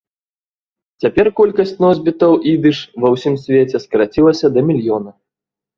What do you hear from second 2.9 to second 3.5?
ва ўсім